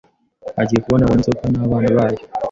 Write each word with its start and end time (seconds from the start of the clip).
Agiye 0.61 0.79
kubona 0.83 1.03
abona 1.03 1.19
inzoka 1.21 1.43
n' 1.49 1.61
abana 1.65 1.89
bayo 1.99 2.23